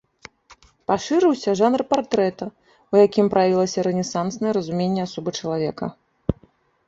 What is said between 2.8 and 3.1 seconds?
у